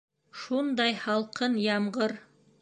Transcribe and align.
Шундай 0.43 0.95
һалҡын 1.03 1.59
ямғыр. 1.67 2.17